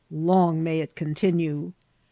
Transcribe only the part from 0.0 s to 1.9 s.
Long may it continue!